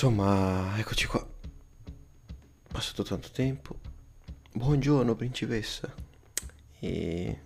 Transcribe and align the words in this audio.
Insomma, 0.00 0.78
eccoci 0.78 1.08
qua. 1.08 1.28
Passato 2.68 3.02
tanto 3.02 3.30
tempo. 3.32 3.80
Buongiorno, 4.52 5.16
principessa. 5.16 5.92
E 6.78 7.40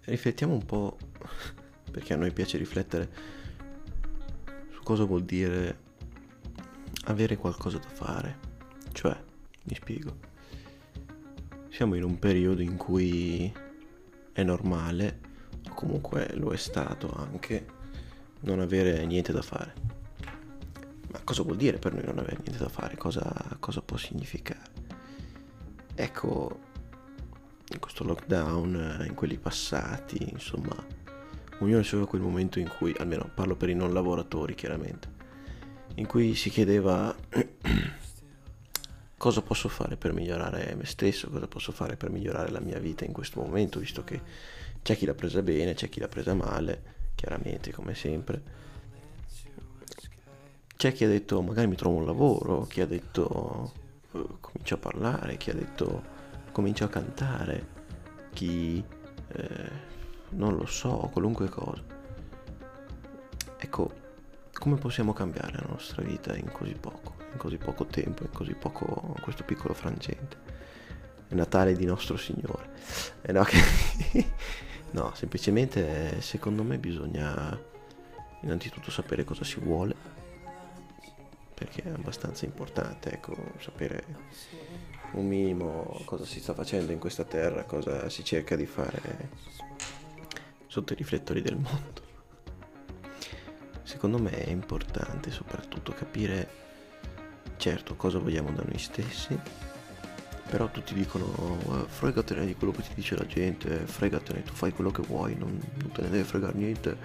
riflettiamo 0.00 0.52
un 0.52 0.66
po', 0.66 0.98
perché 1.92 2.14
a 2.14 2.16
noi 2.16 2.32
piace 2.32 2.58
riflettere 2.58 3.08
su 4.72 4.82
cosa 4.82 5.04
vuol 5.04 5.22
dire 5.22 5.78
avere 7.04 7.36
qualcosa 7.36 7.78
da 7.78 7.88
fare. 7.88 8.38
Cioè, 8.90 9.16
mi 9.62 9.76
spiego. 9.76 10.18
Siamo 11.70 11.94
in 11.94 12.02
un 12.02 12.18
periodo 12.18 12.62
in 12.62 12.76
cui 12.76 13.54
è 14.32 14.42
normale, 14.42 15.20
o 15.70 15.74
comunque 15.74 16.34
lo 16.34 16.52
è 16.52 16.56
stato 16.56 17.12
anche, 17.12 17.64
non 18.40 18.58
avere 18.58 19.06
niente 19.06 19.30
da 19.30 19.42
fare. 19.42 19.91
Ma 21.12 21.20
cosa 21.24 21.42
vuol 21.42 21.56
dire 21.56 21.78
per 21.78 21.92
noi 21.92 22.04
non 22.04 22.18
avere 22.18 22.38
niente 22.42 22.58
da 22.58 22.70
fare? 22.70 22.96
Cosa, 22.96 23.30
cosa 23.60 23.82
può 23.82 23.98
significare? 23.98 24.70
Ecco, 25.94 26.60
in 27.70 27.78
questo 27.78 28.02
lockdown, 28.02 29.04
in 29.06 29.14
quelli 29.14 29.36
passati, 29.36 30.30
insomma, 30.30 30.74
ognuno 31.58 31.80
aveva 31.80 32.06
quel 32.06 32.22
momento 32.22 32.58
in 32.58 32.68
cui, 32.68 32.94
almeno 32.98 33.30
parlo 33.34 33.56
per 33.56 33.68
i 33.68 33.74
non 33.74 33.92
lavoratori 33.92 34.54
chiaramente, 34.54 35.08
in 35.96 36.06
cui 36.06 36.34
si 36.34 36.48
chiedeva 36.48 37.14
cosa 39.18 39.42
posso 39.42 39.68
fare 39.68 39.96
per 39.96 40.14
migliorare 40.14 40.74
me 40.74 40.86
stesso, 40.86 41.28
cosa 41.28 41.46
posso 41.46 41.72
fare 41.72 41.96
per 41.96 42.10
migliorare 42.10 42.50
la 42.50 42.60
mia 42.60 42.78
vita 42.78 43.04
in 43.04 43.12
questo 43.12 43.40
momento, 43.40 43.78
visto 43.78 44.02
che 44.02 44.20
c'è 44.82 44.96
chi 44.96 45.04
l'ha 45.04 45.14
presa 45.14 45.42
bene, 45.42 45.74
c'è 45.74 45.90
chi 45.90 46.00
l'ha 46.00 46.08
presa 46.08 46.34
male, 46.34 47.10
chiaramente 47.14 47.70
come 47.70 47.94
sempre 47.94 48.70
c'è 50.82 50.92
chi 50.92 51.04
ha 51.04 51.08
detto 51.08 51.40
magari 51.42 51.68
mi 51.68 51.76
trovo 51.76 51.98
un 51.98 52.06
lavoro, 52.06 52.62
chi 52.62 52.80
ha 52.80 52.86
detto 52.86 53.72
uh, 54.10 54.38
comincio 54.40 54.74
a 54.74 54.78
parlare, 54.78 55.36
chi 55.36 55.50
ha 55.50 55.54
detto 55.54 56.02
comincio 56.50 56.82
a 56.82 56.88
cantare, 56.88 57.68
chi 58.32 58.84
eh, 59.28 59.70
non 60.30 60.56
lo 60.56 60.66
so, 60.66 61.08
qualunque 61.12 61.48
cosa. 61.48 61.84
Ecco, 63.58 63.92
come 64.52 64.74
possiamo 64.74 65.12
cambiare 65.12 65.52
la 65.52 65.68
nostra 65.68 66.02
vita 66.02 66.34
in 66.34 66.50
così 66.50 66.74
poco, 66.74 67.14
in 67.30 67.38
così 67.38 67.58
poco 67.58 67.86
tempo, 67.86 68.24
in 68.24 68.32
così 68.32 68.54
poco, 68.54 69.14
questo 69.20 69.44
piccolo 69.44 69.74
frangente? 69.74 70.36
È 71.28 71.34
Natale 71.34 71.76
di 71.76 71.84
nostro 71.84 72.16
Signore. 72.16 72.70
Eh 73.22 73.30
no, 73.30 73.44
che... 73.44 73.62
no, 74.90 75.12
semplicemente 75.14 76.20
secondo 76.20 76.64
me 76.64 76.76
bisogna 76.78 77.56
innanzitutto 78.40 78.90
sapere 78.90 79.22
cosa 79.22 79.44
si 79.44 79.60
vuole 79.60 80.01
perché 81.62 81.84
è 81.84 81.90
abbastanza 81.90 82.44
importante 82.44 83.12
ecco, 83.12 83.36
sapere 83.58 84.04
un 85.12 85.28
minimo 85.28 86.00
cosa 86.04 86.24
si 86.24 86.40
sta 86.40 86.54
facendo 86.54 86.90
in 86.90 86.98
questa 86.98 87.22
terra, 87.22 87.62
cosa 87.62 88.08
si 88.08 88.24
cerca 88.24 88.56
di 88.56 88.66
fare 88.66 89.28
sotto 90.66 90.92
i 90.92 90.96
riflettori 90.96 91.40
del 91.40 91.54
mondo. 91.56 92.10
Secondo 93.82 94.18
me 94.18 94.30
è 94.30 94.50
importante 94.50 95.30
soprattutto 95.30 95.92
capire, 95.92 96.48
certo, 97.58 97.94
cosa 97.94 98.18
vogliamo 98.18 98.50
da 98.50 98.62
noi 98.64 98.78
stessi, 98.78 99.38
però 100.48 100.68
tutti 100.70 100.94
dicono 100.94 101.26
oh, 101.26 101.86
fregatene 101.86 102.46
di 102.46 102.54
quello 102.54 102.72
che 102.72 102.82
ti 102.82 102.94
dice 102.94 103.16
la 103.16 103.26
gente, 103.26 103.86
fregatene, 103.86 104.42
tu 104.42 104.54
fai 104.54 104.72
quello 104.72 104.90
che 104.90 105.02
vuoi, 105.02 105.36
non, 105.36 105.60
non 105.74 105.92
te 105.92 106.02
ne 106.02 106.08
deve 106.08 106.24
fregare 106.24 106.54
niente, 106.56 106.96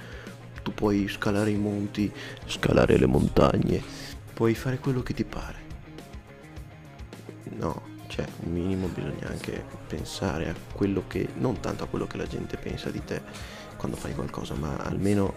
tu 0.64 0.74
puoi 0.74 1.08
scalare 1.10 1.52
i 1.52 1.58
monti, 1.58 2.12
scalare 2.46 2.98
le 2.98 3.06
montagne 3.06 4.16
puoi 4.38 4.54
fare 4.54 4.78
quello 4.78 5.02
che 5.02 5.16
ti 5.16 5.24
pare. 5.24 5.58
No, 7.56 7.82
cioè 8.06 8.24
un 8.44 8.52
minimo 8.52 8.86
bisogna 8.86 9.30
anche 9.30 9.66
pensare 9.88 10.50
a 10.50 10.54
quello 10.74 11.06
che, 11.08 11.30
non 11.38 11.60
tanto 11.60 11.84
a 11.84 11.88
quello 11.88 12.06
che 12.06 12.18
la 12.18 12.28
gente 12.28 12.56
pensa 12.56 12.92
di 12.92 13.04
te 13.04 13.20
quando 13.78 13.98
fai 13.98 14.14
qualcosa, 14.14 14.54
ma 14.54 14.76
almeno 14.76 15.34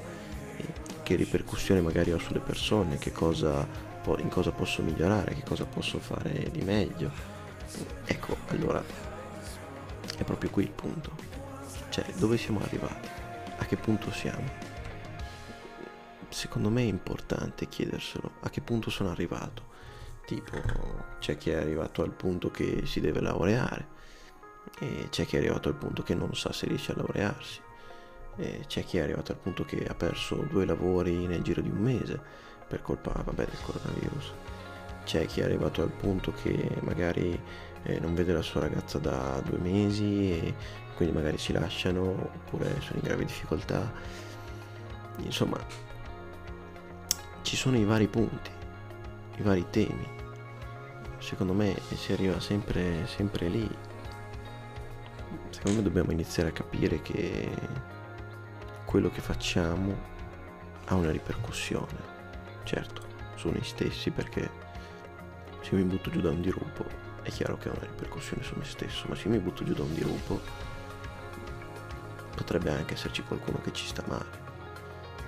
eh, 0.59 0.67
che 1.03 1.15
ripercussione 1.15 1.81
magari 1.81 2.13
ho 2.13 2.19
sulle 2.19 2.41
persone, 2.41 2.99
che 2.99 3.11
cosa, 3.11 3.67
in 4.19 4.29
cosa 4.29 4.53
posso 4.53 4.83
migliorare, 4.83 5.33
che 5.33 5.45
cosa 5.45 5.65
posso 5.65 5.99
fare 5.99 6.51
di 6.53 6.61
meglio. 6.61 7.11
Ecco, 8.05 8.37
allora 8.49 8.85
è 10.15 10.25
proprio 10.25 10.51
qui 10.51 10.65
il 10.65 10.73
punto. 10.73 11.13
Cioè, 11.89 12.05
dove 12.19 12.37
siamo 12.37 12.61
arrivati? 12.61 13.09
A 13.57 13.65
che 13.65 13.77
punto 13.77 14.13
siamo? 14.13 14.70
Secondo 16.31 16.71
me 16.71 16.83
è 16.83 16.87
importante 16.87 17.69
chiederselo 17.69 18.31
a 18.41 18.51
che 18.51 18.61
punto 18.61 18.91
sono 18.91 19.11
arrivato. 19.11 19.69
Tipo, 20.27 20.57
c'è 21.19 21.37
chi 21.37 21.51
è 21.51 21.57
arrivato 21.57 22.03
al 22.03 22.13
punto 22.13 22.51
che 22.51 22.87
si 22.87 23.01
deve 23.01 23.21
laureare, 23.21 23.99
e 24.79 25.09
c'è 25.11 25.27
chi 25.27 25.37
è 25.37 25.39
arrivato 25.39 25.69
al 25.69 25.75
punto 25.75 26.03
che 26.03 26.15
non 26.15 26.35
sa 26.35 26.53
se 26.53 26.67
riesce 26.67 26.93
a 26.93 26.97
laurearsi, 26.97 27.61
e 28.37 28.65
c'è 28.67 28.85
chi 28.85 28.99
è 28.99 29.03
arrivato 29.03 29.33
al 29.33 29.39
punto 29.39 29.65
che 29.65 29.85
ha 29.87 29.95
perso 29.95 30.37
due 30.49 30.65
lavori 30.65 31.27
nel 31.27 31.43
giro 31.43 31.61
di 31.61 31.69
un 31.69 31.79
mese 31.79 32.21
per 32.69 32.81
colpa 32.81 33.13
vabbè, 33.13 33.45
del 33.45 33.61
coronavirus. 33.63 34.33
C'è 35.05 35.27
chi 35.27 35.41
è 35.41 35.45
arrivato 35.45 35.83
al 35.83 35.91
punto 35.91 36.33
che 36.33 36.79
magari 36.83 37.39
eh, 37.83 37.99
non 37.99 38.15
vede 38.15 38.33
la 38.33 38.43
sua 38.43 38.61
ragazza 38.61 38.99
da 38.99 39.43
due 39.45 39.59
mesi 39.59 40.31
e 40.31 40.55
quindi 40.95 41.15
magari 41.15 41.39
si 41.39 41.53
lasciano 41.53 42.03
oppure 42.03 42.81
sono 42.81 43.01
in 43.01 43.03
gravi 43.03 43.25
difficoltà. 43.25 43.91
Insomma, 45.19 45.59
ci 47.51 47.57
sono 47.57 47.77
i 47.77 47.85
vari 47.85 48.07
punti, 48.07 48.49
i 49.39 49.43
vari 49.43 49.67
temi. 49.71 50.07
Secondo 51.19 51.53
me 51.53 51.77
si 51.97 52.13
arriva 52.13 52.39
sempre, 52.39 53.09
sempre 53.09 53.49
lì. 53.49 53.69
Secondo 55.49 55.79
me 55.79 55.83
dobbiamo 55.83 56.13
iniziare 56.13 56.51
a 56.51 56.53
capire 56.53 57.03
che 57.03 57.51
quello 58.85 59.11
che 59.11 59.21
facciamo 59.21 59.99
ha 60.85 60.95
una 60.95 61.11
ripercussione, 61.11 61.99
certo, 62.63 63.03
su 63.35 63.49
noi 63.49 63.65
stessi 63.65 64.13
perché 64.13 64.49
se 65.61 65.75
mi 65.75 65.83
butto 65.83 66.09
giù 66.09 66.21
da 66.21 66.31
un 66.31 66.43
dirupo 66.43 66.85
è 67.23 67.31
chiaro 67.31 67.59
che 67.59 67.69
ha 67.69 67.73
una 67.73 67.87
ripercussione 67.87 68.45
su 68.45 68.55
me 68.57 68.65
stesso, 68.65 69.09
ma 69.09 69.17
se 69.17 69.29
mi 69.29 69.39
butto 69.41 69.65
giù 69.65 69.73
da 69.73 69.83
un 69.83 69.93
dirupo 69.93 70.41
potrebbe 72.37 72.71
anche 72.71 72.95
esserci 72.95 73.25
qualcuno 73.25 73.59
che 73.61 73.73
ci 73.73 73.87
sta 73.87 74.05
male 74.07 74.50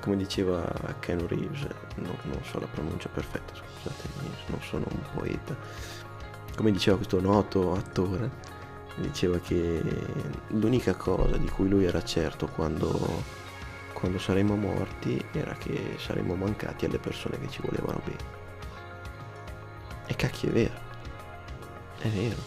come 0.03 0.17
diceva 0.17 0.69
Ken 0.99 1.27
Reeves, 1.29 1.65
no, 1.97 2.17
non 2.23 2.43
so 2.43 2.59
la 2.59 2.67
pronuncia 2.67 3.09
perfetta, 3.09 3.55
scusate, 3.55 4.09
non 4.47 4.61
sono 4.61 4.85
un 4.91 4.99
poeta, 5.15 5.57
come 6.57 6.73
diceva 6.73 6.97
questo 6.97 7.21
noto 7.21 7.73
attore, 7.73 8.29
diceva 8.97 9.39
che 9.39 9.81
l'unica 10.49 10.97
cosa 10.97 11.37
di 11.37 11.49
cui 11.49 11.69
lui 11.69 11.85
era 11.85 12.03
certo 12.03 12.49
quando, 12.49 13.23
quando 13.93 14.19
saremmo 14.19 14.57
morti 14.57 15.25
era 15.31 15.55
che 15.55 15.95
saremmo 15.99 16.35
mancati 16.35 16.85
alle 16.85 16.99
persone 16.99 17.39
che 17.39 17.49
ci 17.49 17.63
volevano 17.63 18.01
bene. 18.05 18.41
E 20.07 20.17
cacchio 20.17 20.49
è 20.49 20.53
vero, 20.53 20.75
è 21.99 22.09
vero, 22.09 22.43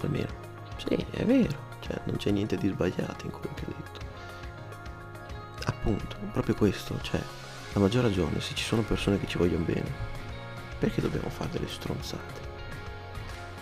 almeno, 0.00 0.32
sì, 0.76 1.06
è 1.12 1.24
vero, 1.24 1.56
cioè 1.78 2.00
non 2.06 2.16
c'è 2.16 2.32
niente 2.32 2.56
di 2.56 2.68
sbagliato 2.68 3.26
in 3.26 3.30
quello 3.30 3.54
che 3.54 3.64
detto 3.64 3.85
appunto, 5.86 6.16
proprio 6.32 6.56
questo, 6.56 6.98
cioè, 7.00 7.20
a 7.74 7.78
maggior 7.78 8.02
ragione, 8.02 8.40
se 8.40 8.54
ci 8.54 8.64
sono 8.64 8.82
persone 8.82 9.20
che 9.20 9.28
ci 9.28 9.38
vogliono 9.38 9.64
bene, 9.64 9.88
perché 10.80 11.00
dobbiamo 11.00 11.28
fare 11.30 11.50
delle 11.50 11.68
stronzate? 11.68 12.54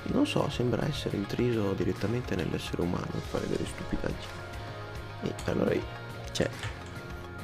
Non 0.05 0.27
so, 0.27 0.49
sembra 0.49 0.87
essere 0.87 1.19
intriso 1.19 1.75
direttamente 1.75 2.35
nell'essere 2.35 2.81
umano 2.81 3.21
fare 3.29 3.47
delle 3.47 3.67
stupidaggini. 3.67 4.43
E 5.23 5.35
allora, 5.51 5.75
cioè, 6.33 6.49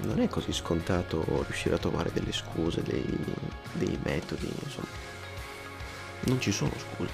non 0.03 0.19
è 0.19 0.29
così 0.29 0.53
scontato 0.53 1.25
riuscire 1.47 1.75
a 1.75 1.79
trovare 1.79 2.11
delle 2.13 2.33
scuse, 2.33 2.83
dei, 2.83 3.19
dei 3.73 3.99
metodi, 4.03 4.51
insomma. 4.63 5.09
Non 6.21 6.41
ci 6.41 6.53
sono 6.53 6.73
scuse. 6.77 7.13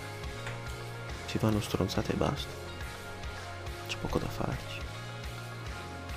Si 1.27 1.39
fanno 1.39 1.61
stronzate 1.61 2.13
e 2.13 2.17
basta. 2.17 2.51
C'è 3.87 3.97
poco 3.99 4.19
da 4.19 4.29
farci. 4.29 4.81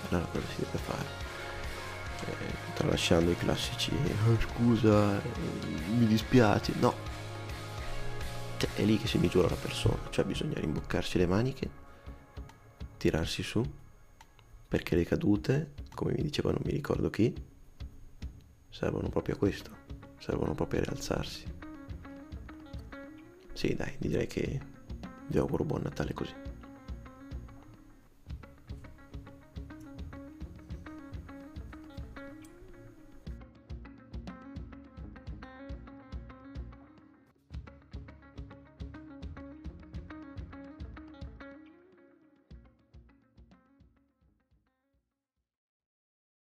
Allora 0.10 0.26
cosa 0.26 0.46
si 0.56 0.62
deve 0.62 0.78
fare? 0.78 1.29
Eh, 2.26 2.74
tralasciando 2.74 3.32
i 3.32 3.38
classici 3.38 3.92
oh, 4.28 4.40
scusa, 4.40 5.22
mi 5.98 6.06
dispiace, 6.06 6.74
no. 6.80 6.94
Cioè, 8.58 8.70
è 8.76 8.84
lì 8.84 8.98
che 8.98 9.08
si 9.08 9.18
misura 9.18 9.50
la 9.50 9.56
persona, 9.56 10.00
cioè 10.10 10.26
bisogna 10.26 10.60
rimboccarsi 10.60 11.18
le 11.18 11.28
maniche, 11.28 11.70
tirarsi 12.98 13.42
su, 13.44 13.64
perché 14.68 14.96
le 14.96 15.06
cadute, 15.06 15.74
come 15.94 16.14
mi 16.14 16.22
diceva 16.22 16.52
non 16.52 16.62
mi 16.64 16.72
ricordo 16.72 17.10
chi, 17.10 17.34
servono 18.70 19.10
proprio 19.10 19.36
a 19.36 19.38
questo, 19.38 19.72
servono 20.20 20.54
proprio 20.54 20.82
a 20.82 20.84
rialzarsi. 20.84 21.46
Sì, 23.54 23.76
dai, 23.76 23.96
direi 23.98 24.28
che 24.28 24.62
vi 25.28 25.38
auguro 25.38 25.64
buon 25.64 25.82
Natale 25.82 26.14
così. 26.14 26.49